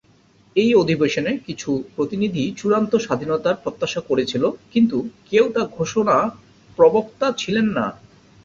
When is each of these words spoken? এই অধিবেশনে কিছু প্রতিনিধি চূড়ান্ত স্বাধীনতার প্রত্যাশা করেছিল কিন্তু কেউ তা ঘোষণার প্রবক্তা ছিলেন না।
এই 0.55 0.71
অধিবেশনে 0.75 1.31
কিছু 1.47 1.69
প্রতিনিধি 1.95 2.43
চূড়ান্ত 2.57 2.91
স্বাধীনতার 2.97 3.55
প্রত্যাশা 3.63 4.01
করেছিল 4.09 4.43
কিন্তু 4.71 4.97
কেউ 5.29 5.45
তা 5.55 5.63
ঘোষণার 5.77 6.25
প্রবক্তা 6.77 7.27
ছিলেন 7.37 7.67
না। 7.77 7.85